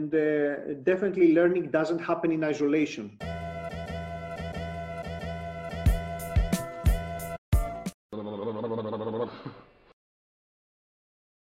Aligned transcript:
and 0.00 0.14
uh, 0.14 0.74
definitely 0.82 1.34
learning 1.34 1.70
doesn't 1.70 1.98
happen 1.98 2.32
in 2.32 2.42
isolation. 2.42 3.06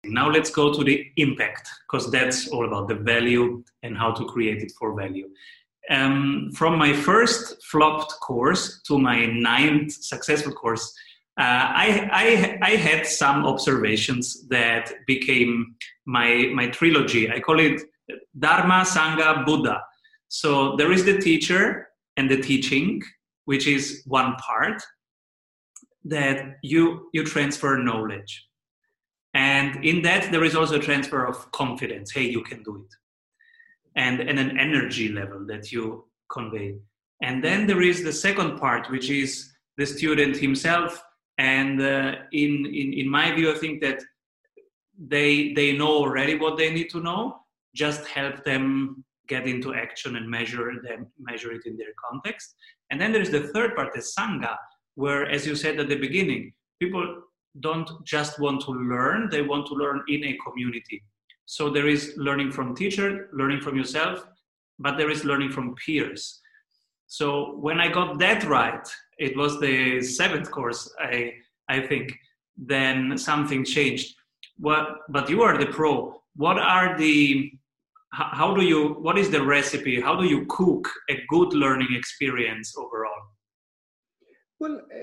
Now 0.03 0.29
let's 0.29 0.49
go 0.49 0.73
to 0.73 0.83
the 0.83 0.95
impact, 1.17 1.69
because 1.85 2.11
that's 2.11 2.49
all 2.49 2.65
about 2.67 2.87
the 2.89 2.95
value 2.95 3.63
and 3.83 3.97
how 3.97 4.11
to 4.11 4.25
create 4.25 4.62
it 4.62 4.71
for 4.78 4.94
value. 4.94 5.29
Um, 5.89 6.51
from 6.60 6.78
my 6.78 6.94
first 6.94 7.63
flopped 7.71 8.12
course 8.19 8.81
to 8.87 8.99
my 8.99 9.26
ninth 9.26 9.91
successful 9.91 10.53
course, 10.53 10.85
uh, 11.39 11.65
I, 11.85 12.10
I, 12.12 12.26
I, 12.71 12.71
had 12.76 13.07
some 13.07 13.46
observations 13.46 14.46
that 14.49 14.91
became 15.07 15.76
my, 16.05 16.52
my 16.53 16.67
trilogy. 16.67 17.31
I 17.31 17.39
call 17.39 17.59
it 17.62 17.81
Dharma, 18.38 18.85
Sangha, 18.85 19.45
Buddha. 19.45 19.81
So 20.27 20.75
there 20.75 20.91
is 20.91 21.05
the 21.05 21.17
teacher 21.17 21.88
and 22.17 22.29
the 22.29 22.41
teaching, 22.41 23.01
which 23.45 23.67
is 23.67 24.03
one 24.05 24.35
part 24.35 24.81
that 26.05 26.57
you, 26.63 27.09
you 27.13 27.23
transfer 27.23 27.77
knowledge. 27.77 28.45
And 29.34 29.84
in 29.85 30.01
that, 30.03 30.31
there 30.31 30.43
is 30.43 30.55
also 30.55 30.79
a 30.79 30.84
transfer 30.84 31.25
of 31.25 31.51
confidence. 31.51 32.11
Hey, 32.11 32.29
you 32.29 32.41
can 32.41 32.63
do 32.63 32.85
it. 32.85 32.95
And, 33.95 34.20
and 34.21 34.39
an 34.39 34.59
energy 34.59 35.09
level 35.09 35.45
that 35.48 35.71
you 35.71 36.05
convey. 36.31 36.76
And 37.21 37.43
then 37.43 37.67
there 37.67 37.81
is 37.81 38.03
the 38.03 38.13
second 38.13 38.57
part, 38.57 38.89
which 38.89 39.09
is 39.09 39.51
the 39.77 39.85
student 39.85 40.37
himself. 40.37 41.03
And 41.37 41.81
uh, 41.81 42.15
in, 42.31 42.65
in, 42.65 42.93
in 42.93 43.09
my 43.09 43.34
view, 43.34 43.51
I 43.51 43.55
think 43.55 43.81
that 43.81 44.01
they, 44.98 45.53
they 45.53 45.73
know 45.73 45.89
already 45.89 46.35
what 46.35 46.57
they 46.57 46.71
need 46.71 46.89
to 46.91 47.01
know. 47.01 47.39
Just 47.75 48.05
help 48.07 48.43
them 48.43 49.03
get 49.27 49.47
into 49.47 49.73
action 49.73 50.15
and 50.15 50.29
measure 50.29 50.73
them, 50.83 51.07
measure 51.19 51.51
it 51.51 51.65
in 51.65 51.77
their 51.77 51.93
context. 52.09 52.55
And 52.89 52.99
then 52.99 53.11
there 53.11 53.21
is 53.21 53.29
the 53.29 53.48
third 53.49 53.76
part, 53.76 53.93
the 53.93 54.01
sangha, 54.01 54.55
where, 54.95 55.29
as 55.29 55.45
you 55.45 55.55
said 55.55 55.79
at 55.79 55.87
the 55.87 55.95
beginning, 55.95 56.51
people 56.81 57.21
don't 57.59 57.89
just 58.03 58.39
want 58.39 58.61
to 58.61 58.71
learn, 58.71 59.29
they 59.29 59.41
want 59.41 59.67
to 59.67 59.73
learn 59.73 60.03
in 60.07 60.23
a 60.23 60.37
community. 60.45 61.03
So 61.45 61.70
there 61.70 61.87
is 61.87 62.13
learning 62.17 62.51
from 62.51 62.76
teacher, 62.76 63.29
learning 63.34 63.61
from 63.61 63.76
yourself, 63.76 64.26
but 64.78 64.98
there 64.98 65.09
is 65.09 65.26
learning 65.26 65.52
from 65.52 65.76
peers. 65.76 66.39
So 67.08 67.56
when 67.58 67.80
I 67.80 67.88
got 67.88 68.20
that 68.20 68.44
right, 68.44 68.88
it 69.17 69.36
was 69.36 69.59
the 69.59 70.02
seventh 70.02 70.52
course, 70.52 70.94
I, 71.00 71.33
I 71.67 71.81
think, 71.81 72.14
then 72.56 73.17
something 73.17 73.66
changed. 73.66 74.16
What, 74.58 74.98
but 75.09 75.30
you 75.30 75.42
are 75.42 75.58
the 75.58 75.67
pro. 75.67 76.22
What 76.36 76.59
are 76.59 76.98
the, 76.98 77.52
how 78.12 78.54
do 78.56 78.64
you, 78.64 78.96
what 79.02 79.18
is 79.18 79.30
the 79.30 79.42
recipe? 79.42 80.02
How 80.02 80.16
do 80.16 80.26
you 80.26 80.46
cook 80.48 80.90
a 81.10 81.22
good 81.30 81.54
learning 81.54 81.90
experience 81.92 82.76
overall? 82.78 83.22
Well, 84.60 84.82
uh, 84.94 85.00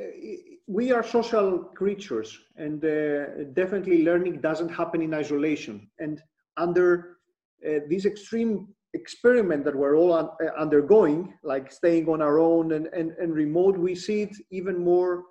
we 0.66 0.92
are 0.92 1.02
social 1.02 1.58
creatures, 1.58 2.38
and 2.56 2.84
uh, 2.84 3.44
definitely 3.54 4.04
learning 4.04 4.40
doesn't 4.40 4.68
happen 4.68 5.00
in 5.00 5.14
isolation. 5.14 5.88
And 5.98 6.20
under 6.56 7.18
uh, 7.66 7.80
this 7.88 8.04
extreme 8.04 8.68
experiment 8.92 9.64
that 9.64 9.74
we're 9.74 9.96
all 9.96 10.12
un- 10.12 10.30
uh, 10.42 10.60
undergoing, 10.60 11.32
like 11.42 11.72
staying 11.72 12.08
on 12.08 12.20
our 12.20 12.38
own 12.38 12.72
and, 12.72 12.86
and, 12.88 13.12
and 13.12 13.32
remote, 13.34 13.78
we 13.78 13.94
see 13.94 14.22
it 14.22 14.36
even 14.50 14.76
more 14.78 15.24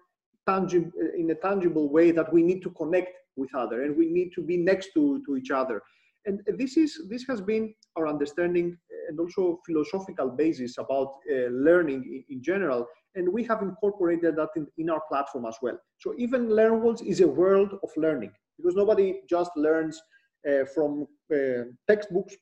tangible 0.48 0.92
uh, 1.04 1.17
in 1.17 1.30
a 1.32 1.36
tangible 1.36 1.89
way 1.89 2.12
that 2.12 2.32
we 2.32 2.42
need 2.42 2.62
to 2.62 2.70
connect 2.72 3.10
with 3.36 3.54
other 3.54 3.84
and 3.84 3.95
we 3.98 4.08
need 4.08 4.32
to 4.34 4.42
be 4.42 4.58
next 4.58 4.89
to, 4.94 5.22
to 5.26 5.36
each 5.36 5.52
other. 5.52 5.82
And 6.26 6.42
this 6.58 6.78
is 6.78 7.02
this 7.09 7.26
has 7.30 7.42
been 7.42 7.73
our 7.95 8.08
understanding 8.08 8.78
and 9.09 9.20
also 9.20 9.59
philosophical 9.66 10.30
basis 10.30 10.78
about 10.78 11.09
uh, 11.32 11.50
learning 11.52 12.04
in, 12.04 12.36
in 12.36 12.44
general 12.44 12.88
and 13.16 13.32
we 13.32 13.44
have 13.44 13.62
incorporated 13.62 14.36
that 14.36 14.50
in, 14.56 14.67
in 14.78 14.90
our 14.90 15.02
platform 15.09 15.45
as 15.45 15.56
well. 15.62 15.78
So 15.98 16.14
even 16.17 16.48
LearnWorlds 16.48 17.05
is 17.05 17.22
a 17.22 17.27
world 17.27 17.72
of 17.82 17.89
learning 17.95 18.32
because 18.58 18.76
nobody 18.76 19.22
just 19.30 19.52
learns 19.55 20.02
uh, 20.48 20.66
from 20.73 21.08
uh, 21.33 21.64
textbooks, 21.88 22.36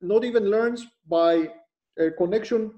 not 0.00 0.24
even 0.24 0.50
learns 0.50 0.86
by 1.08 1.48
a 1.98 2.10
connection 2.10 2.72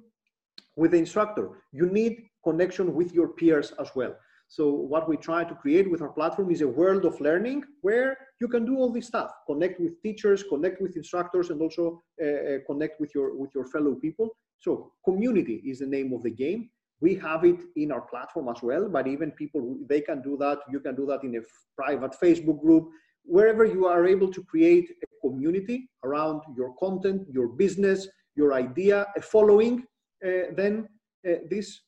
with 0.77 0.93
the 0.93 0.99
instructor. 0.99 1.49
You 1.73 1.87
need 1.87 2.29
connection 2.45 2.95
with 2.95 3.13
your 3.13 3.29
peers 3.29 3.73
as 3.81 3.91
well. 3.95 4.15
So 4.53 4.69
what 4.69 5.09
we 5.09 5.17
try 5.17 5.45
to 5.45 5.55
create 5.55 5.91
with 5.91 6.03
our 6.03 6.11
platform 6.11 6.51
is 6.51 6.61
a 6.61 6.69
world 6.69 7.07
of 7.07 7.19
learning 7.23 7.65
where 7.81 8.19
you 8.39 8.49
can 8.49 8.67
do 8.67 8.77
all 8.77 8.93
this 8.93 9.07
stuff, 9.07 9.31
connect 9.47 9.81
with 9.81 10.03
teachers, 10.03 10.43
connect 10.43 10.83
with 10.83 10.95
instructors, 10.95 11.49
and 11.49 11.59
also 11.63 12.03
uh, 12.23 12.27
uh 12.27 12.59
connect 12.67 13.01
with 13.01 13.15
your 13.15 13.29
with 13.35 13.51
your 13.55 13.67
fellow 13.75 13.95
people. 13.95 14.29
So 14.59 14.93
community 15.07 15.63
is 15.71 15.79
the 15.79 15.87
name 15.87 16.13
of 16.13 16.23
the 16.23 16.35
game. 16.45 16.69
We 17.01 17.15
have 17.15 17.47
it 17.47 17.61
in 17.77 17.93
our 17.93 18.03
platform 18.03 18.47
as 18.55 18.61
well 18.63 18.91
but 18.97 19.07
even 19.07 19.31
people 19.43 19.63
they 19.89 20.03
can 20.03 20.21
do 20.21 20.37
that. 20.45 20.59
You 20.75 20.81
can 20.81 20.97
do 20.97 21.07
that 21.07 21.25
in 21.25 21.33
a 21.37 21.43
private 21.81 22.15
facebook 22.23 22.61
group. 22.61 22.85
Wherever 23.25 23.65
you 23.65 23.87
are 23.87 24.05
able 24.15 24.31
to 24.37 24.43
create 24.53 24.89
a 25.07 25.09
community 25.27 25.89
around 26.05 26.43
your 26.59 26.75
content 26.85 27.21
your 27.37 27.49
business 27.63 28.07
your 28.41 28.53
idea 28.53 29.07
a 29.17 29.23
following 29.23 29.75
uh, 30.27 30.45
then 30.61 30.75
uh, 31.29 31.39
this 31.49 31.81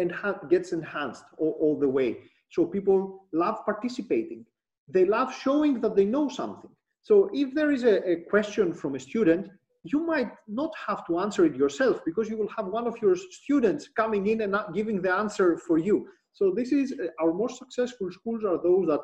enha- 0.00 0.48
gets 0.48 0.72
enhanced 0.72 1.24
all, 1.38 1.56
all 1.60 1.78
the 1.78 1.88
way 1.88 2.18
so 2.50 2.64
people 2.64 3.26
love 3.32 3.64
participating 3.64 4.44
they 4.88 5.04
love 5.04 5.34
showing 5.34 5.80
that 5.80 5.96
they 5.96 6.04
know 6.04 6.28
something 6.28 6.70
so 7.02 7.30
if 7.32 7.54
there 7.54 7.72
is 7.72 7.84
a, 7.84 8.10
a 8.10 8.16
question 8.30 8.72
from 8.72 8.94
a 8.94 9.00
student 9.00 9.48
you 9.92 10.00
might 10.04 10.32
not 10.48 10.72
have 10.86 11.06
to 11.06 11.18
answer 11.20 11.44
it 11.44 11.54
yourself 11.54 12.00
because 12.04 12.28
you 12.28 12.36
will 12.36 12.48
have 12.56 12.66
one 12.66 12.86
of 12.86 12.96
your 13.00 13.16
students 13.16 13.88
coming 13.88 14.26
in 14.26 14.40
and 14.42 14.56
giving 14.74 15.00
the 15.00 15.12
answer 15.12 15.56
for 15.56 15.78
you. 15.78 16.08
So 16.32 16.52
this 16.54 16.72
is 16.72 16.92
uh, 16.92 17.06
our 17.22 17.32
most 17.32 17.58
successful 17.58 18.10
schools 18.10 18.44
are 18.44 18.60
those 18.62 18.86
that 18.88 19.00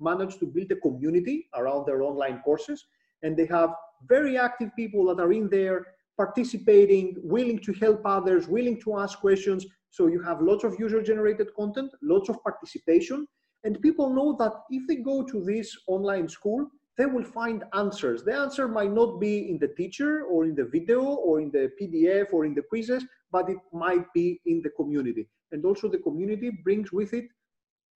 manage 0.00 0.38
to 0.38 0.46
build 0.46 0.70
a 0.72 0.76
community 0.76 1.48
around 1.54 1.86
their 1.86 2.02
online 2.02 2.40
courses 2.40 2.86
and 3.22 3.36
they 3.36 3.46
have 3.46 3.70
very 4.08 4.36
active 4.36 4.70
people 4.76 5.04
that 5.06 5.22
are 5.22 5.32
in 5.32 5.48
there 5.48 5.86
participating, 6.16 7.16
willing 7.22 7.58
to 7.58 7.72
help 7.74 8.00
others, 8.04 8.48
willing 8.48 8.80
to 8.80 8.98
ask 8.98 9.18
questions. 9.18 9.66
So 9.94 10.08
you 10.08 10.20
have 10.22 10.42
lots 10.42 10.64
of 10.64 10.74
user 10.76 11.00
generated 11.00 11.54
content, 11.54 11.92
lots 12.02 12.28
of 12.28 12.42
participation, 12.42 13.28
and 13.62 13.80
people 13.80 14.12
know 14.12 14.34
that 14.40 14.52
if 14.68 14.82
they 14.88 14.96
go 14.96 15.22
to 15.22 15.44
this 15.44 15.68
online 15.86 16.28
school, 16.28 16.68
they 16.98 17.06
will 17.06 17.22
find 17.22 17.62
answers. 17.74 18.24
The 18.24 18.34
answer 18.34 18.66
might 18.66 18.90
not 18.90 19.20
be 19.20 19.48
in 19.48 19.56
the 19.60 19.68
teacher 19.68 20.24
or 20.24 20.46
in 20.46 20.56
the 20.56 20.64
video 20.64 21.00
or 21.00 21.40
in 21.40 21.52
the 21.52 21.70
PDF 21.80 22.32
or 22.32 22.44
in 22.44 22.54
the 22.54 22.62
quizzes, 22.62 23.04
but 23.30 23.48
it 23.48 23.58
might 23.72 24.12
be 24.12 24.40
in 24.46 24.62
the 24.62 24.70
community. 24.70 25.28
And 25.52 25.64
also 25.64 25.88
the 25.88 25.98
community 25.98 26.50
brings 26.50 26.90
with 26.90 27.14
it 27.14 27.26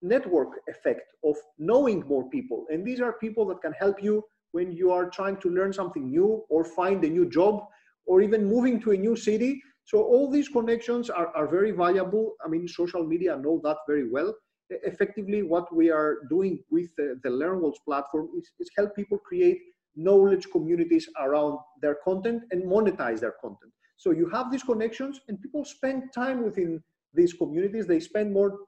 network 0.00 0.60
effect 0.68 1.02
of 1.24 1.34
knowing 1.58 2.06
more 2.06 2.30
people. 2.30 2.66
And 2.70 2.86
these 2.86 3.00
are 3.00 3.14
people 3.14 3.44
that 3.46 3.60
can 3.60 3.72
help 3.72 4.00
you 4.00 4.22
when 4.52 4.70
you 4.70 4.92
are 4.92 5.10
trying 5.10 5.38
to 5.38 5.50
learn 5.50 5.72
something 5.72 6.08
new 6.08 6.44
or 6.48 6.62
find 6.62 7.02
a 7.02 7.08
new 7.08 7.28
job 7.28 7.66
or 8.06 8.22
even 8.22 8.44
moving 8.44 8.80
to 8.82 8.92
a 8.92 8.96
new 8.96 9.16
city. 9.16 9.60
So 9.90 10.02
all 10.02 10.30
these 10.30 10.48
connections 10.48 11.08
are, 11.08 11.28
are 11.34 11.48
very 11.48 11.72
valuable. 11.84 12.24
I 12.44 12.48
mean, 12.48 12.68
social 12.68 13.04
media 13.12 13.36
know 13.36 13.60
that 13.64 13.78
very 13.88 14.08
well 14.16 14.34
effectively 14.70 15.42
what 15.42 15.74
we 15.74 15.90
are 15.90 16.18
doing 16.28 16.62
with 16.70 16.94
the, 16.96 17.18
the 17.22 17.28
LearnWorlds 17.28 17.82
platform 17.84 18.28
is, 18.36 18.50
is 18.60 18.70
help 18.76 18.94
people 18.94 19.18
create 19.18 19.58
knowledge 19.96 20.46
communities 20.52 21.08
around 21.20 21.58
their 21.82 21.96
content 22.04 22.42
and 22.50 22.62
monetize 22.64 23.20
their 23.20 23.34
content. 23.40 23.72
So 23.96 24.12
you 24.12 24.28
have 24.28 24.52
these 24.52 24.62
connections 24.62 25.20
and 25.28 25.40
people 25.40 25.64
spend 25.64 26.12
time 26.14 26.44
within 26.44 26.82
these 27.14 27.32
communities. 27.32 27.86
They 27.86 28.00
spend 28.00 28.32
more 28.32 28.58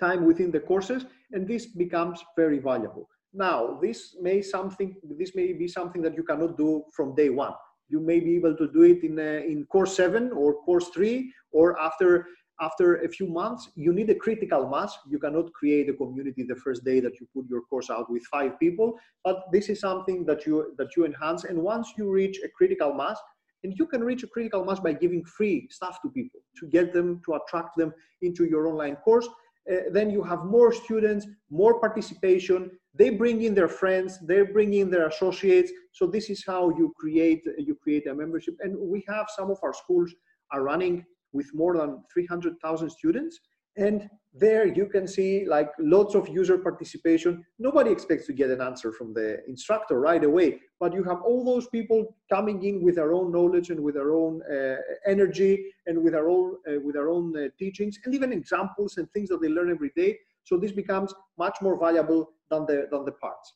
time 0.00 0.24
within 0.24 0.50
the 0.50 0.60
courses 0.60 1.04
and 1.32 1.46
this 1.46 1.66
becomes 1.66 2.24
very 2.36 2.58
valuable. 2.58 3.08
Now, 3.32 3.78
this 3.80 4.16
may 4.20 4.42
something 4.42 4.96
this 5.18 5.36
may 5.36 5.52
be 5.52 5.68
something 5.68 6.02
that 6.02 6.16
you 6.16 6.24
cannot 6.24 6.56
do 6.56 6.82
from 6.92 7.14
day 7.14 7.30
one. 7.30 7.52
You 7.90 8.00
may 8.00 8.20
be 8.20 8.36
able 8.36 8.56
to 8.56 8.66
do 8.72 8.82
it 8.82 9.02
in 9.02 9.18
uh, 9.18 9.42
in 9.52 9.66
course 9.66 9.96
seven 9.96 10.32
or 10.32 10.48
course 10.66 10.88
three 10.94 11.32
or 11.52 11.78
after 11.80 12.26
after 12.60 12.96
a 12.96 13.08
few 13.08 13.26
months, 13.26 13.70
you 13.74 13.92
need 13.92 14.10
a 14.10 14.14
critical 14.14 14.68
mass. 14.68 14.96
You 15.08 15.18
cannot 15.18 15.52
create 15.54 15.88
a 15.88 15.94
community 15.94 16.42
the 16.42 16.56
first 16.56 16.84
day 16.84 17.00
that 17.00 17.18
you 17.18 17.26
put 17.34 17.48
your 17.48 17.62
course 17.62 17.88
out 17.88 18.10
with 18.10 18.22
five 18.24 18.58
people, 18.60 18.98
but 19.24 19.44
this 19.50 19.70
is 19.70 19.80
something 19.80 20.26
that 20.26 20.46
you 20.46 20.74
that 20.78 20.96
you 20.96 21.04
enhance. 21.04 21.44
And 21.44 21.58
once 21.62 21.92
you 21.96 22.10
reach 22.10 22.38
a 22.44 22.48
critical 22.48 22.92
mass, 22.94 23.18
and 23.64 23.74
you 23.78 23.86
can 23.86 24.02
reach 24.02 24.22
a 24.22 24.26
critical 24.26 24.64
mass 24.64 24.80
by 24.80 24.92
giving 24.92 25.24
free 25.24 25.68
stuff 25.70 26.00
to 26.02 26.08
people 26.10 26.40
to 26.58 26.66
get 26.66 26.92
them 26.92 27.20
to 27.24 27.34
attract 27.34 27.76
them 27.76 27.92
into 28.22 28.44
your 28.44 28.66
online 28.68 28.96
course. 28.96 29.28
Uh, 29.70 29.90
then 29.92 30.10
you 30.10 30.22
have 30.22 30.44
more 30.44 30.72
students, 30.72 31.26
more 31.50 31.80
participation. 31.80 32.70
They 32.94 33.10
bring 33.10 33.42
in 33.42 33.54
their 33.54 33.68
friends, 33.68 34.18
they 34.26 34.42
bring 34.42 34.74
in 34.74 34.90
their 34.90 35.06
associates. 35.08 35.70
So 35.92 36.06
this 36.06 36.30
is 36.30 36.44
how 36.46 36.70
you 36.70 36.92
create 36.96 37.42
you 37.58 37.74
create 37.74 38.06
a 38.06 38.14
membership. 38.14 38.54
And 38.60 38.76
we 38.78 39.04
have 39.08 39.26
some 39.36 39.50
of 39.50 39.58
our 39.62 39.74
schools 39.74 40.12
are 40.52 40.62
running 40.62 41.04
with 41.32 41.48
more 41.54 41.76
than 41.76 42.02
300,000 42.12 42.90
students. 42.90 43.38
And 43.76 44.08
there 44.32 44.66
you 44.66 44.86
can 44.86 45.08
see 45.08 45.44
like 45.44 45.70
lots 45.78 46.14
of 46.14 46.28
user 46.28 46.58
participation. 46.58 47.44
Nobody 47.58 47.90
expects 47.90 48.26
to 48.26 48.32
get 48.32 48.50
an 48.50 48.60
answer 48.60 48.92
from 48.92 49.12
the 49.12 49.44
instructor 49.48 49.98
right 49.98 50.22
away, 50.22 50.60
but 50.78 50.92
you 50.92 51.02
have 51.04 51.20
all 51.22 51.44
those 51.44 51.66
people 51.68 52.16
coming 52.30 52.62
in 52.62 52.80
with 52.80 52.94
their 52.94 53.12
own 53.12 53.32
knowledge 53.32 53.70
and 53.70 53.80
with 53.80 53.94
their 53.94 54.12
own 54.12 54.40
uh, 54.42 54.76
energy 55.06 55.64
and 55.86 56.00
with 56.02 56.12
their 56.12 56.28
own 56.28 56.56
uh, 56.68 56.78
with 56.84 56.94
their 56.94 57.10
own 57.10 57.36
uh, 57.36 57.48
teachings 57.58 57.98
and 58.04 58.14
even 58.14 58.32
examples 58.32 58.98
and 58.98 59.10
things 59.10 59.28
that 59.30 59.40
they 59.40 59.48
learn 59.48 59.70
every 59.70 59.90
day. 59.96 60.16
So 60.44 60.56
this 60.56 60.72
becomes 60.72 61.12
much 61.36 61.56
more 61.60 61.78
valuable 61.78 62.30
than 62.50 62.66
the 62.66 62.86
than 62.90 63.04
the 63.04 63.12
parts. 63.12 63.54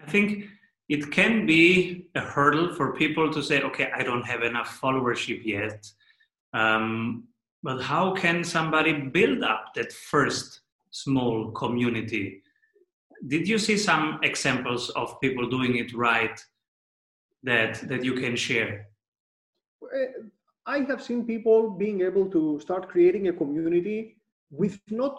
I 0.00 0.08
think 0.08 0.46
it 0.88 1.10
can 1.10 1.44
be 1.46 2.08
a 2.14 2.20
hurdle 2.20 2.72
for 2.74 2.94
people 2.94 3.32
to 3.32 3.42
say, 3.42 3.62
okay, 3.62 3.90
I 3.92 4.04
don't 4.04 4.24
have 4.24 4.42
enough 4.42 4.80
followership 4.80 5.44
yet. 5.44 5.90
Um, 6.52 7.24
but 7.66 7.82
how 7.82 8.12
can 8.12 8.44
somebody 8.44 8.92
build 8.92 9.42
up 9.42 9.74
that 9.74 9.92
first 9.92 10.60
small 10.92 11.50
community? 11.50 12.40
Did 13.26 13.48
you 13.48 13.58
see 13.58 13.76
some 13.76 14.20
examples 14.22 14.90
of 14.90 15.20
people 15.20 15.50
doing 15.50 15.74
it 15.76 15.92
right 15.92 16.38
that 17.42 17.72
that 17.88 18.04
you 18.04 18.14
can 18.22 18.36
share? 18.36 18.86
I 20.74 20.78
have 20.90 21.02
seen 21.02 21.26
people 21.26 21.70
being 21.84 22.02
able 22.02 22.26
to 22.36 22.60
start 22.60 22.88
creating 22.88 23.26
a 23.28 23.32
community 23.32 23.98
with 24.50 24.78
not 25.02 25.16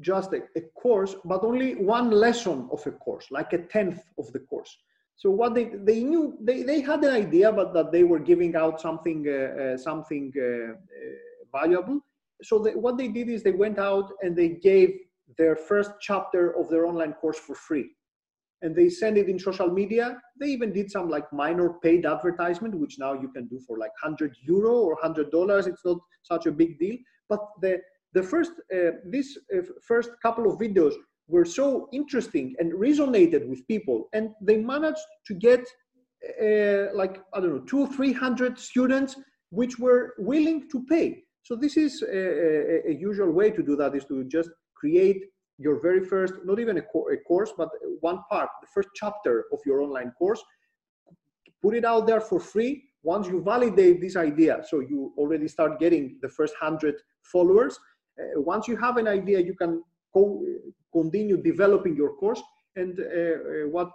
just 0.00 0.32
a, 0.32 0.40
a, 0.56 0.62
course, 0.82 1.14
but 1.24 1.44
only 1.44 1.74
one 1.96 2.10
lesson 2.10 2.68
of 2.72 2.80
a 2.86 2.92
course, 3.06 3.26
like 3.30 3.52
a 3.52 3.60
tenth 3.74 4.00
of 4.18 4.32
the 4.32 4.40
course. 4.50 4.72
So 5.16 5.30
what 5.30 5.54
they 5.54 5.66
they 5.90 6.00
knew 6.10 6.24
they, 6.48 6.58
they 6.70 6.80
had 6.80 7.04
an 7.04 7.14
idea, 7.24 7.52
but 7.52 7.72
that 7.74 7.92
they 7.92 8.04
were 8.10 8.22
giving 8.30 8.56
out 8.62 8.80
something 8.80 9.20
uh, 9.28 9.36
uh, 9.62 9.76
something 9.88 10.32
uh, 10.36 10.72
uh 10.98 11.33
valuable. 11.60 12.00
So 12.42 12.58
they, 12.58 12.74
what 12.84 12.98
they 12.98 13.08
did 13.08 13.28
is 13.28 13.42
they 13.42 13.58
went 13.64 13.78
out 13.78 14.12
and 14.22 14.36
they 14.36 14.50
gave 14.70 14.90
their 15.38 15.56
first 15.56 15.92
chapter 16.00 16.56
of 16.58 16.68
their 16.68 16.86
online 16.86 17.14
course 17.14 17.38
for 17.38 17.54
free. 17.54 17.90
And 18.62 18.74
they 18.74 18.88
sent 18.88 19.18
it 19.18 19.28
in 19.28 19.38
social 19.38 19.70
media. 19.70 20.18
They 20.40 20.48
even 20.48 20.72
did 20.72 20.90
some 20.90 21.08
like 21.10 21.30
minor 21.32 21.74
paid 21.82 22.06
advertisement, 22.06 22.74
which 22.74 22.98
now 22.98 23.12
you 23.12 23.28
can 23.28 23.46
do 23.48 23.60
for 23.66 23.78
like 23.78 23.92
100 24.02 24.36
euro 24.42 24.72
or 24.72 24.94
100 24.94 25.30
dollars. 25.30 25.66
It's 25.66 25.84
not 25.84 25.98
such 26.22 26.46
a 26.46 26.52
big 26.52 26.78
deal. 26.78 26.96
But 27.28 27.40
the, 27.60 27.80
the 28.14 28.22
first, 28.22 28.52
uh, 28.74 28.92
this 29.04 29.36
uh, 29.54 29.62
first 29.82 30.10
couple 30.22 30.50
of 30.50 30.58
videos 30.58 30.94
were 31.26 31.44
so 31.44 31.88
interesting 31.92 32.54
and 32.58 32.72
resonated 32.72 33.46
with 33.48 33.66
people. 33.66 34.08
And 34.12 34.30
they 34.40 34.58
managed 34.58 35.06
to 35.26 35.34
get 35.34 35.60
uh, 36.40 36.94
like, 36.94 37.20
I 37.34 37.40
don't 37.40 37.54
know, 37.54 37.64
two 37.66 37.80
or 37.80 37.88
300 37.88 38.58
students 38.58 39.16
which 39.50 39.78
were 39.78 40.14
willing 40.18 40.68
to 40.70 40.84
pay. 40.86 41.23
So 41.44 41.54
this 41.54 41.76
is 41.76 42.02
a, 42.02 42.86
a, 42.86 42.90
a, 42.90 42.94
usual 42.94 43.30
way 43.30 43.50
to 43.50 43.62
do 43.62 43.76
that 43.76 43.94
is 43.94 44.06
to 44.06 44.24
just 44.24 44.48
create 44.74 45.22
your 45.58 45.78
very 45.80 46.02
first, 46.02 46.32
not 46.44 46.58
even 46.58 46.78
a, 46.78 46.82
co 46.82 47.06
a 47.12 47.18
course, 47.18 47.52
but 47.56 47.68
one 48.00 48.20
part, 48.30 48.48
the 48.62 48.68
first 48.74 48.88
chapter 48.94 49.44
of 49.52 49.58
your 49.66 49.82
online 49.82 50.10
course, 50.18 50.42
put 51.62 51.74
it 51.74 51.84
out 51.84 52.06
there 52.06 52.22
for 52.22 52.40
free. 52.40 52.82
Once 53.02 53.28
you 53.28 53.42
validate 53.42 54.00
this 54.00 54.16
idea, 54.16 54.62
so 54.66 54.80
you 54.80 55.12
already 55.18 55.46
start 55.46 55.78
getting 55.78 56.18
the 56.22 56.28
first 56.28 56.54
100 56.58 56.94
followers. 57.22 57.78
Uh, 58.18 58.40
once 58.40 58.66
you 58.66 58.76
have 58.78 58.96
an 58.96 59.06
idea, 59.06 59.38
you 59.38 59.54
can 59.54 59.82
co 60.14 60.42
continue 60.94 61.36
developing 61.36 61.94
your 61.94 62.14
course. 62.16 62.42
And 62.76 62.98
uh, 62.98 63.04
uh, 63.04 63.68
what 63.68 63.90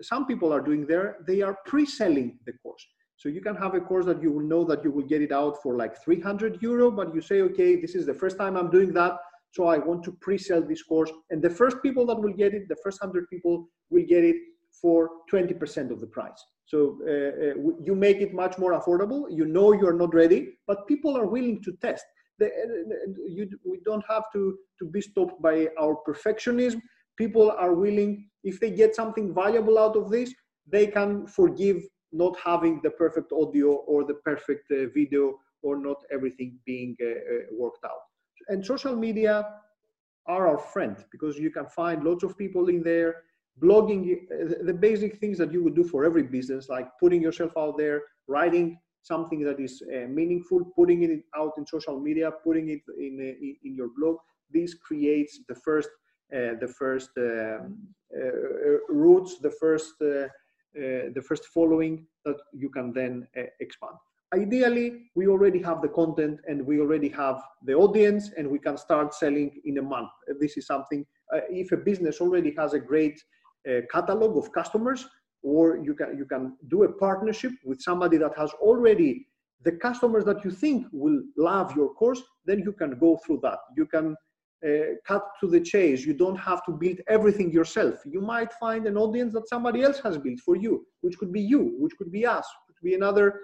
some 0.00 0.26
people 0.26 0.52
are 0.52 0.60
doing 0.60 0.86
there, 0.86 1.16
they 1.26 1.42
are 1.42 1.58
pre-selling 1.66 2.38
the 2.46 2.52
course. 2.62 2.86
So 3.16 3.28
you 3.28 3.40
can 3.40 3.56
have 3.56 3.74
a 3.74 3.80
course 3.80 4.06
that 4.06 4.22
you 4.22 4.32
will 4.32 4.46
know 4.46 4.64
that 4.64 4.84
you 4.84 4.90
will 4.90 5.04
get 5.04 5.22
it 5.22 5.32
out 5.32 5.62
for 5.62 5.76
like 5.76 6.02
300 6.02 6.60
euro, 6.62 6.90
but 6.90 7.14
you 7.14 7.20
say, 7.20 7.40
okay, 7.42 7.80
this 7.80 7.94
is 7.94 8.06
the 8.06 8.14
first 8.14 8.36
time 8.38 8.56
I'm 8.56 8.70
doing 8.70 8.92
that. 8.94 9.16
So 9.52 9.66
I 9.66 9.78
want 9.78 10.02
to 10.04 10.12
pre-sell 10.20 10.62
this 10.62 10.82
course. 10.82 11.12
And 11.30 11.40
the 11.40 11.50
first 11.50 11.76
people 11.82 12.04
that 12.06 12.20
will 12.20 12.32
get 12.32 12.54
it, 12.54 12.68
the 12.68 12.76
first 12.82 13.00
100 13.00 13.30
people 13.30 13.68
will 13.90 14.04
get 14.04 14.24
it 14.24 14.36
for 14.82 15.10
20% 15.32 15.90
of 15.90 16.00
the 16.00 16.08
price. 16.08 16.44
So 16.66 16.98
uh, 17.06 17.10
uh, 17.10 17.72
you 17.80 17.94
make 17.94 18.18
it 18.18 18.34
much 18.34 18.58
more 18.58 18.72
affordable. 18.78 19.26
You 19.30 19.44
know 19.44 19.72
you're 19.72 19.96
not 19.96 20.12
ready, 20.12 20.54
but 20.66 20.88
people 20.88 21.16
are 21.16 21.26
willing 21.26 21.62
to 21.62 21.72
test. 21.80 22.04
The, 22.38 22.46
uh, 22.46 23.12
you, 23.28 23.48
we 23.64 23.78
don't 23.84 24.04
have 24.08 24.24
to, 24.32 24.58
to 24.80 24.84
be 24.86 25.00
stopped 25.00 25.40
by 25.40 25.68
our 25.80 25.96
perfectionism. 26.06 26.80
People 27.16 27.52
are 27.52 27.74
willing, 27.74 28.28
if 28.42 28.58
they 28.58 28.72
get 28.72 28.96
something 28.96 29.32
valuable 29.32 29.78
out 29.78 29.96
of 29.96 30.10
this, 30.10 30.34
they 30.66 30.88
can 30.88 31.28
forgive 31.28 31.82
not 32.14 32.34
having 32.42 32.80
the 32.82 32.90
perfect 32.90 33.32
audio 33.32 33.68
or 33.90 34.04
the 34.04 34.14
perfect 34.14 34.70
uh, 34.70 34.86
video 34.94 35.38
or 35.62 35.76
not 35.76 35.96
everything 36.12 36.58
being 36.64 36.96
uh, 37.02 37.06
uh, 37.06 37.14
worked 37.52 37.84
out. 37.84 38.04
And 38.48 38.64
social 38.64 38.94
media 38.94 39.46
are 40.26 40.46
our 40.46 40.58
friend 40.58 40.96
because 41.10 41.38
you 41.38 41.50
can 41.50 41.66
find 41.66 42.04
lots 42.04 42.22
of 42.24 42.38
people 42.38 42.68
in 42.68 42.82
there 42.82 43.22
blogging 43.62 44.02
uh, 44.32 44.64
the 44.64 44.72
basic 44.72 45.18
things 45.18 45.38
that 45.38 45.52
you 45.52 45.62
would 45.62 45.74
do 45.74 45.84
for 45.84 46.04
every 46.04 46.22
business 46.22 46.68
like 46.68 46.88
putting 47.00 47.22
yourself 47.22 47.52
out 47.56 47.76
there 47.76 48.02
writing 48.26 48.78
something 49.02 49.40
that 49.44 49.60
is 49.60 49.82
uh, 49.94 50.06
meaningful 50.08 50.60
putting 50.76 51.02
it 51.02 51.22
out 51.36 51.52
in 51.58 51.66
social 51.66 52.00
media 52.00 52.30
putting 52.42 52.70
it 52.70 52.80
in 52.98 53.14
uh, 53.20 53.66
in 53.66 53.74
your 53.74 53.90
blog 53.96 54.16
this 54.50 54.74
creates 54.74 55.40
the 55.48 55.54
first 55.54 55.90
uh, 56.34 56.54
the 56.60 56.72
first 56.78 57.10
um, 57.18 57.78
roots 58.88 59.38
the 59.40 59.54
first 59.60 59.94
uh, 60.02 60.26
the 60.74 61.22
first 61.26 61.46
following 61.46 62.06
that 62.24 62.36
you 62.52 62.68
can 62.68 62.92
then 62.92 63.26
uh, 63.36 63.42
expand. 63.60 63.94
Ideally, 64.34 65.10
we 65.14 65.28
already 65.28 65.62
have 65.62 65.80
the 65.80 65.88
content 65.88 66.40
and 66.48 66.66
we 66.66 66.80
already 66.80 67.08
have 67.10 67.40
the 67.64 67.74
audience 67.74 68.30
and 68.36 68.50
we 68.50 68.58
can 68.58 68.76
start 68.76 69.14
selling 69.14 69.60
in 69.64 69.78
a 69.78 69.82
month. 69.82 70.10
This 70.40 70.56
is 70.56 70.66
something, 70.66 71.06
uh, 71.32 71.40
if 71.48 71.70
a 71.72 71.76
business 71.76 72.20
already 72.20 72.52
has 72.58 72.74
a 72.74 72.80
great 72.80 73.22
catalog 73.90 74.36
of 74.36 74.52
customers, 74.52 75.06
or 75.42 75.76
you 75.76 75.94
can, 75.94 76.18
you 76.18 76.24
can 76.24 76.56
do 76.68 76.84
a 76.84 76.92
partnership 76.92 77.52
with 77.64 77.80
somebody 77.80 78.16
that 78.16 78.32
has 78.36 78.50
already 78.54 79.26
the 79.62 79.72
customers 79.72 80.24
that 80.24 80.44
you 80.44 80.50
think 80.50 80.86
will 80.92 81.22
love 81.36 81.74
your 81.76 81.94
course, 81.94 82.22
then 82.44 82.58
you 82.60 82.72
can 82.72 82.98
go 82.98 83.18
through 83.24 83.40
that. 83.42 83.58
You 83.76 83.86
can 83.86 84.16
uh, 84.66 84.94
cut 85.06 85.24
to 85.40 85.46
the 85.46 85.60
chase. 85.60 86.04
You 86.04 86.14
don't 86.14 86.36
have 86.36 86.64
to 86.66 86.72
build 86.72 86.98
everything 87.08 87.50
yourself. 87.52 87.96
You 88.06 88.20
might 88.20 88.52
find 88.54 88.86
an 88.86 88.96
audience 88.96 89.32
that 89.34 89.48
somebody 89.48 89.82
else 89.82 90.00
has 90.00 90.16
built 90.18 90.40
for 90.40 90.56
you, 90.56 90.86
which 91.02 91.18
could 91.18 91.32
be 91.32 91.40
you, 91.40 91.74
which 91.78 91.96
could 91.98 92.10
be 92.10 92.26
us, 92.26 92.46
could 92.66 92.84
be 92.84 92.94
another 92.94 93.40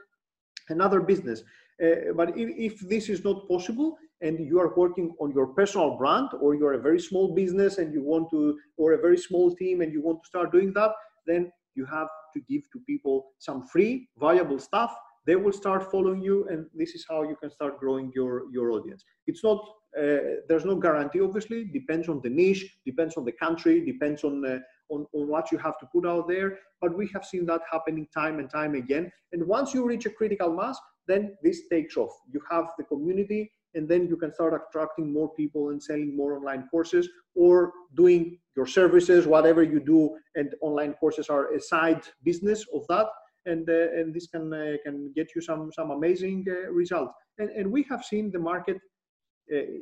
another 0.68 1.00
business. 1.00 1.42
Uh, 1.82 2.12
but 2.14 2.36
if, 2.38 2.48
if 2.56 2.80
this 2.88 3.08
is 3.08 3.24
not 3.24 3.48
possible 3.48 3.96
and 4.20 4.38
you 4.38 4.60
are 4.60 4.74
working 4.76 5.14
on 5.20 5.32
your 5.32 5.48
personal 5.48 5.96
brand 5.96 6.28
or 6.40 6.54
you're 6.54 6.74
a 6.74 6.82
very 6.82 7.00
small 7.00 7.34
business 7.34 7.78
and 7.78 7.92
you 7.92 8.02
want 8.02 8.28
to 8.30 8.58
or 8.76 8.92
a 8.92 8.98
very 8.98 9.16
small 9.16 9.54
team 9.56 9.80
and 9.80 9.92
you 9.92 10.02
want 10.02 10.22
to 10.22 10.28
start 10.28 10.52
doing 10.52 10.72
that 10.74 10.92
then 11.26 11.50
you 11.74 11.86
have 11.86 12.08
to 12.34 12.40
give 12.48 12.62
to 12.72 12.78
people 12.86 13.32
some 13.38 13.66
free 13.66 14.08
valuable 14.18 14.58
stuff 14.58 14.94
they 15.26 15.36
will 15.36 15.52
start 15.52 15.90
following 15.90 16.20
you 16.20 16.46
and 16.48 16.66
this 16.74 16.94
is 16.94 17.06
how 17.08 17.22
you 17.22 17.36
can 17.36 17.50
start 17.50 17.78
growing 17.78 18.12
your 18.14 18.44
your 18.52 18.72
audience 18.72 19.02
it's 19.26 19.42
not 19.42 19.60
uh, 19.98 20.40
there's 20.48 20.64
no 20.64 20.76
guarantee 20.76 21.20
obviously. 21.20 21.64
Depends 21.64 22.08
on 22.08 22.20
the 22.22 22.30
niche 22.30 22.78
depends 22.84 23.16
on 23.16 23.24
the 23.24 23.32
country 23.32 23.84
depends 23.84 24.24
on, 24.24 24.44
uh, 24.44 24.58
on 24.88 25.06
on 25.12 25.28
what 25.28 25.50
you 25.52 25.58
have 25.58 25.78
to 25.78 25.86
put 25.92 26.06
out 26.06 26.28
there. 26.28 26.58
But 26.80 26.96
we 26.96 27.08
have 27.12 27.24
seen 27.24 27.46
that 27.46 27.62
happening 27.70 28.06
time 28.14 28.38
and 28.38 28.48
time 28.50 28.74
again. 28.74 29.10
And 29.32 29.46
once 29.46 29.74
you 29.74 29.86
reach 29.86 30.06
a 30.06 30.10
critical 30.10 30.52
mass 30.54 30.78
then 31.10 31.36
this 31.42 31.68
takes 31.68 31.96
off. 31.96 32.12
You 32.30 32.40
have 32.50 32.66
the 32.78 32.84
community 32.84 33.52
and 33.74 33.88
then 33.88 34.06
you 34.06 34.16
can 34.16 34.32
start 34.32 34.54
attracting 34.54 35.12
more 35.12 35.32
people 35.34 35.70
and 35.70 35.82
selling 35.82 36.16
more 36.16 36.36
online 36.36 36.68
courses 36.70 37.08
or 37.34 37.72
doing 37.94 38.38
your 38.56 38.66
services 38.66 39.26
whatever 39.26 39.62
you 39.62 39.80
do 39.80 40.16
and 40.34 40.54
online 40.60 40.94
courses 40.94 41.28
are 41.28 41.54
a 41.54 41.60
side 41.60 42.02
business 42.24 42.64
of 42.74 42.82
that. 42.88 43.06
And 43.46 43.68
uh, 43.70 43.98
and 43.98 44.12
this 44.14 44.26
can 44.26 44.52
uh, 44.52 44.76
can 44.84 45.12
get 45.14 45.28
you 45.34 45.40
some 45.40 45.72
some 45.72 45.90
amazing 45.90 46.44
uh, 46.48 46.70
results. 46.70 47.14
And 47.38 47.48
and 47.58 47.72
we 47.72 47.82
have 47.90 48.04
seen 48.04 48.30
the 48.30 48.38
market 48.38 48.78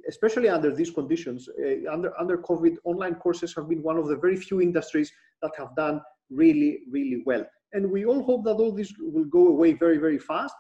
especially 0.09 0.49
under 0.49 0.75
these 0.75 0.91
conditions, 0.91 1.49
uh, 1.49 1.91
under, 1.93 2.19
under 2.19 2.39
COVID, 2.39 2.77
online 2.85 3.17
courses 3.17 3.55
have 3.55 3.69
been 3.69 3.83
one 3.83 3.99
of 3.99 4.09
the 4.09 4.17
very 4.17 4.37
few 4.37 4.61
industries 4.61 5.13
that 5.43 5.53
have 5.59 5.75
done 5.77 6.01
really, 6.31 6.81
really 6.91 7.23
well. 7.27 7.45
And 7.73 7.91
we 7.91 8.07
all 8.07 8.23
hope 8.23 8.45
that 8.45 8.55
all 8.55 8.73
this 8.73 8.93
will 8.99 9.27
go 9.27 9.49
away 9.49 9.75
very, 9.75 9.99
very 9.99 10.19
fast. 10.19 10.55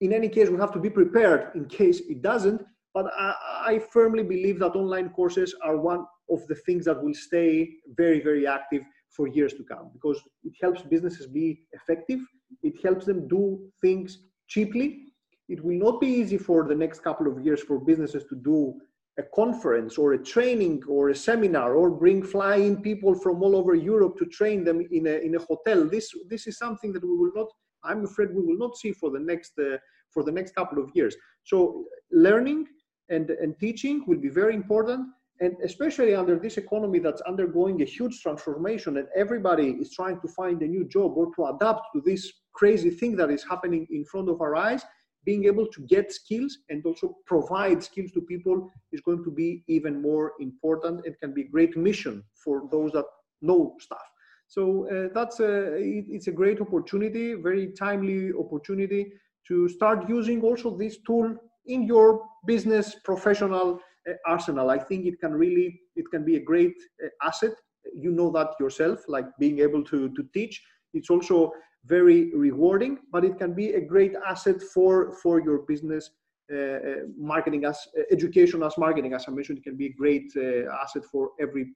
In 0.00 0.12
any 0.12 0.28
case, 0.28 0.48
we 0.48 0.58
have 0.58 0.72
to 0.72 0.78
be 0.78 0.90
prepared 0.90 1.50
in 1.54 1.66
case 1.66 2.00
it 2.08 2.22
doesn't. 2.22 2.62
But 2.94 3.06
I, 3.18 3.34
I 3.66 3.78
firmly 3.92 4.22
believe 4.22 4.58
that 4.60 4.76
online 4.76 5.10
courses 5.10 5.54
are 5.62 5.76
one 5.76 6.06
of 6.30 6.46
the 6.46 6.54
things 6.54 6.84
that 6.86 7.02
will 7.02 7.14
stay 7.14 7.68
very, 7.96 8.20
very 8.20 8.46
active 8.46 8.82
for 9.10 9.28
years 9.28 9.52
to 9.54 9.64
come 9.64 9.90
because 9.92 10.20
it 10.44 10.54
helps 10.60 10.82
businesses 10.82 11.26
be 11.26 11.66
effective. 11.72 12.20
It 12.62 12.74
helps 12.82 13.04
them 13.04 13.28
do 13.28 13.60
things 13.82 14.18
cheaply 14.48 15.13
it 15.48 15.62
will 15.62 15.78
not 15.78 16.00
be 16.00 16.06
easy 16.06 16.38
for 16.38 16.66
the 16.66 16.74
next 16.74 17.00
couple 17.00 17.26
of 17.26 17.44
years 17.44 17.62
for 17.62 17.78
businesses 17.78 18.24
to 18.28 18.36
do 18.36 18.74
a 19.18 19.22
conference 19.34 19.96
or 19.96 20.14
a 20.14 20.24
training 20.24 20.82
or 20.88 21.10
a 21.10 21.14
seminar 21.14 21.74
or 21.74 21.90
bring 21.90 22.22
flying 22.22 22.82
people 22.82 23.14
from 23.14 23.42
all 23.42 23.54
over 23.54 23.74
Europe 23.74 24.16
to 24.18 24.26
train 24.26 24.64
them 24.64 24.80
in 24.90 25.06
a, 25.06 25.18
in 25.18 25.36
a 25.36 25.38
hotel. 25.38 25.88
This, 25.88 26.10
this 26.28 26.46
is 26.46 26.58
something 26.58 26.92
that 26.92 27.02
we 27.02 27.16
will 27.16 27.30
not, 27.34 27.46
I'm 27.84 28.04
afraid 28.04 28.30
we 28.34 28.42
will 28.42 28.58
not 28.58 28.76
see 28.76 28.92
for 28.92 29.10
the 29.10 29.20
next, 29.20 29.52
uh, 29.58 29.76
for 30.10 30.24
the 30.24 30.32
next 30.32 30.54
couple 30.54 30.82
of 30.82 30.90
years. 30.94 31.14
So 31.44 31.84
learning 32.10 32.66
and, 33.08 33.30
and 33.30 33.56
teaching 33.60 34.04
will 34.06 34.18
be 34.18 34.30
very 34.30 34.54
important. 34.54 35.06
And 35.40 35.56
especially 35.62 36.14
under 36.14 36.38
this 36.38 36.56
economy 36.58 37.00
that's 37.00 37.20
undergoing 37.22 37.82
a 37.82 37.84
huge 37.84 38.20
transformation, 38.20 38.98
and 38.98 39.08
everybody 39.16 39.70
is 39.80 39.92
trying 39.92 40.20
to 40.20 40.28
find 40.28 40.62
a 40.62 40.66
new 40.66 40.84
job 40.88 41.12
or 41.16 41.34
to 41.34 41.46
adapt 41.46 41.88
to 41.92 42.00
this 42.04 42.32
crazy 42.52 42.90
thing 42.90 43.16
that 43.16 43.30
is 43.30 43.44
happening 43.44 43.86
in 43.90 44.04
front 44.04 44.28
of 44.28 44.40
our 44.40 44.54
eyes, 44.54 44.84
being 45.24 45.44
able 45.46 45.66
to 45.66 45.80
get 45.82 46.12
skills 46.12 46.58
and 46.68 46.84
also 46.84 47.16
provide 47.26 47.82
skills 47.82 48.10
to 48.12 48.20
people 48.20 48.70
is 48.92 49.00
going 49.00 49.22
to 49.24 49.30
be 49.30 49.64
even 49.68 50.00
more 50.02 50.32
important 50.40 51.04
and 51.06 51.18
can 51.20 51.32
be 51.32 51.42
a 51.42 51.48
great 51.48 51.76
mission 51.76 52.22
for 52.42 52.68
those 52.70 52.92
that 52.92 53.04
know 53.42 53.74
stuff. 53.80 54.06
So 54.48 54.88
uh, 54.88 55.08
that's 55.14 55.40
a, 55.40 55.74
it, 55.74 56.04
it's 56.08 56.26
a 56.28 56.32
great 56.32 56.60
opportunity, 56.60 57.34
very 57.34 57.72
timely 57.72 58.32
opportunity 58.32 59.12
to 59.48 59.68
start 59.68 60.08
using 60.08 60.42
also 60.42 60.76
this 60.76 60.98
tool 61.06 61.34
in 61.66 61.82
your 61.82 62.22
business 62.46 62.96
professional 63.04 63.80
uh, 64.08 64.12
arsenal. 64.26 64.70
I 64.70 64.78
think 64.78 65.06
it 65.06 65.18
can 65.20 65.32
really, 65.32 65.80
it 65.96 66.04
can 66.10 66.24
be 66.24 66.36
a 66.36 66.40
great 66.40 66.74
uh, 67.02 67.08
asset. 67.26 67.52
You 67.94 68.10
know 68.10 68.30
that 68.32 68.48
yourself, 68.60 69.00
like 69.08 69.26
being 69.38 69.60
able 69.60 69.82
to, 69.84 70.08
to 70.10 70.22
teach. 70.32 70.62
It's 70.92 71.10
also 71.10 71.52
very 71.86 72.34
rewarding, 72.34 72.98
but 73.12 73.24
it 73.24 73.38
can 73.38 73.52
be 73.52 73.74
a 73.74 73.80
great 73.80 74.14
asset 74.26 74.62
for, 74.62 75.12
for 75.22 75.40
your 75.40 75.58
business 75.58 76.10
uh, 76.52 76.56
uh, 76.56 76.78
marketing 77.16 77.64
as 77.64 77.78
uh, 77.98 78.02
education 78.10 78.62
as 78.62 78.76
marketing. 78.76 79.14
As 79.14 79.24
i 79.26 79.30
mentioned 79.30 79.58
it 79.58 79.64
can 79.64 79.76
be 79.76 79.86
a 79.86 79.92
great 79.92 80.30
uh, 80.36 80.70
asset 80.82 81.02
for 81.10 81.30
every 81.40 81.72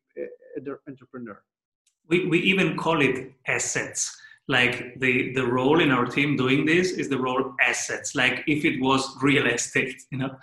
entrepreneur. 0.87 1.43
We, 2.07 2.27
we 2.27 2.39
even 2.41 2.77
call 2.77 3.01
it 3.01 3.33
assets. 3.47 4.15
Like 4.47 4.99
the 5.01 5.33
the 5.33 5.47
role 5.47 5.81
in 5.81 5.91
our 5.91 6.05
team 6.05 6.37
doing 6.37 6.67
this 6.67 6.93
is 6.93 7.09
the 7.09 7.19
role 7.19 7.55
assets. 7.63 8.15
Like 8.15 8.45
if 8.47 8.67
it 8.67 8.79
was 8.81 9.09
real 9.23 9.47
estate 9.47 10.03
you 10.11 10.19
know? 10.19 10.37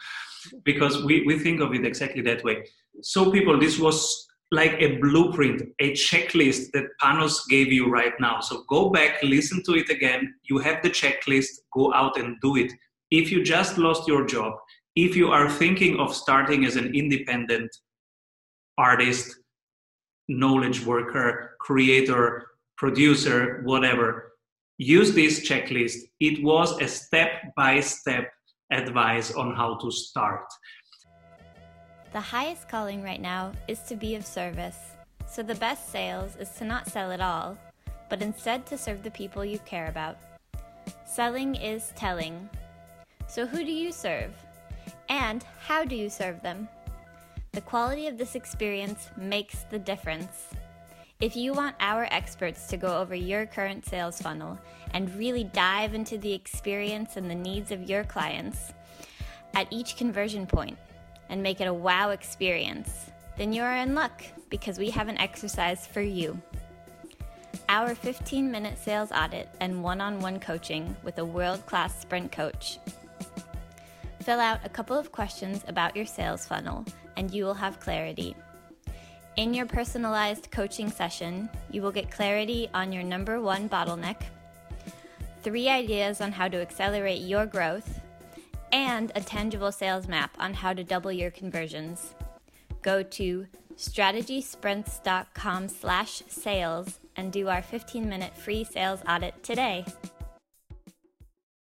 Because 0.64 1.04
we, 1.04 1.24
we 1.28 1.38
think 1.38 1.62
of 1.62 1.76
it 1.76 1.86
exactly 1.86 2.22
that 2.24 2.44
way. 2.44 2.66
So 3.04 3.32
people 3.32 3.60
this 3.60 3.78
was 3.78 4.28
like 4.52 4.74
a 4.80 4.98
blueprint, 4.98 5.64
a 5.80 5.92
checklist 5.92 6.72
that 6.74 6.86
Panos 7.02 7.40
gave 7.50 7.72
you 7.72 7.90
right 7.90 8.14
now. 8.20 8.40
So 8.40 8.64
go 8.70 8.90
back, 8.90 9.22
listen 9.24 9.64
to 9.64 9.74
it 9.74 9.90
again. 9.90 10.36
You 10.44 10.60
have 10.60 10.84
the 10.84 10.90
checklist, 10.90 11.50
go 11.74 11.94
out 11.94 12.18
and 12.18 12.38
do 12.42 12.56
it. 12.56 12.72
If 13.12 13.32
you 13.32 13.44
just 13.44 13.78
lost 13.78 14.08
your 14.08 14.26
job, 14.26 14.54
if 14.96 15.16
you 15.16 15.30
are 15.30 15.50
thinking 15.50 16.00
of 16.00 16.16
starting 16.16 16.66
as 16.66 16.76
an 16.76 16.96
independent 16.96 17.76
artist, 18.78 19.36
knowledge 20.28 20.86
worker, 20.86 21.56
creator, 21.60 22.48
producer, 22.78 23.62
whatever, 23.64 24.34
use 24.78 25.14
this 25.14 25.48
checklist. 25.48 25.98
It 26.20 26.44
was 26.44 26.80
a 26.82 26.88
step 26.88 27.30
by 27.56 27.80
step 27.80 28.32
advice 28.72 29.34
on 29.34 29.56
how 29.56 29.78
to 29.78 29.92
start. 29.92 30.46
The 32.16 32.22
highest 32.22 32.70
calling 32.70 33.04
right 33.04 33.20
now 33.20 33.52
is 33.68 33.80
to 33.90 33.98
be 33.98 34.16
of 34.16 34.26
service. 34.26 34.78
So 35.28 35.44
the 35.44 35.56
best 35.56 35.92
sales 35.92 36.38
is 36.38 36.50
to 36.52 36.64
not 36.64 36.88
sell 36.88 37.12
at 37.12 37.20
all, 37.20 37.58
but 38.10 38.22
instead 38.22 38.66
to 38.68 38.78
serve 38.78 39.04
the 39.04 39.12
people 39.12 39.44
you 39.44 39.60
care 39.66 39.88
about. 39.88 40.16
Selling 41.06 41.56
is 41.56 41.92
telling. 41.98 42.50
So 43.28 43.46
who 43.46 43.66
do 43.66 43.72
you 43.74 43.92
serve? 43.92 44.34
And 45.10 45.44
how 45.68 45.84
do 45.84 45.94
you 45.94 46.10
serve 46.10 46.42
them? 46.42 46.70
The 47.52 47.60
quality 47.60 48.08
of 48.08 48.18
this 48.18 48.36
experience 48.36 49.10
makes 49.18 49.64
the 49.64 49.80
difference. 49.80 50.48
If 51.20 51.36
you 51.36 51.52
want 51.52 51.76
our 51.82 52.08
experts 52.12 52.68
to 52.68 52.78
go 52.78 52.98
over 52.98 53.14
your 53.14 53.46
current 53.46 53.86
sales 53.86 54.22
funnel 54.22 54.58
and 54.92 55.14
really 55.18 55.44
dive 55.44 55.94
into 55.94 56.18
the 56.18 56.32
experience 56.32 57.18
and 57.18 57.30
the 57.30 57.36
needs 57.36 57.74
of 57.74 57.90
your 57.90 58.06
clients 58.06 58.72
at 59.54 59.68
each 59.70 59.98
conversion 59.98 60.48
point, 60.48 60.78
and 61.30 61.42
make 61.42 61.62
it 61.62 61.68
a 61.68 61.74
wow 61.74 62.10
experience, 62.10 63.12
then 63.38 63.54
you 63.54 63.62
are 63.62 63.78
in 63.78 63.96
luck 63.96 64.24
because 64.50 64.78
we 64.78 64.90
have 64.90 65.08
an 65.08 65.18
exercise 65.18 65.86
for 65.86 66.02
you. 66.02 66.42
Our 67.68 67.96
15 67.96 68.52
minute 68.52 68.78
sales 68.78 69.12
audit 69.12 69.50
and 69.60 69.84
one 69.84 70.02
on 70.02 70.20
one 70.20 70.40
coaching 70.40 70.96
with 71.04 71.18
a 71.18 71.26
world 71.26 71.66
class 71.66 72.00
sprint 72.00 72.32
coach. 72.32 72.80
Fill 74.22 74.40
out 74.40 74.60
a 74.64 74.70
couple 74.70 74.98
of 74.98 75.12
questions 75.12 75.64
about 75.68 75.96
your 75.96 76.06
sales 76.06 76.46
funnel 76.46 76.86
and 77.18 77.32
you 77.32 77.46
will 77.46 77.54
have 77.54 77.80
clarity. 77.80 78.36
In 79.38 79.54
your 79.54 79.66
personalized 79.66 80.50
coaching 80.50 80.90
session, 80.90 81.50
you 81.70 81.82
will 81.82 81.92
get 81.92 82.10
clarity 82.10 82.70
on 82.74 82.94
your 82.94 83.04
number 83.04 83.42
one 83.42 83.68
bottleneck, 83.68 84.22
three 85.44 85.68
ideas 85.68 86.22
on 86.22 86.32
how 86.32 86.48
to 86.48 86.62
accelerate 86.62 87.22
your 87.22 87.46
growth, 87.46 88.00
and 88.76 89.14
a 89.16 89.22
tangible 89.22 89.72
sales 89.72 90.06
map 90.06 90.36
on 90.38 90.54
how 90.54 90.74
to 90.74 90.84
double 90.84 91.10
your 91.10 91.32
conversions. 91.32 92.14
Go 92.82 93.04
to 93.04 93.48
strategysprints.com 93.78 95.70
slash 95.70 96.24
sales 96.28 97.00
and 97.16 97.32
do 97.32 97.48
our 97.48 97.62
15 97.62 98.10
minute 98.10 98.36
free 98.36 98.66
sales 98.66 99.00
audit 99.08 99.42
today. 99.44 99.86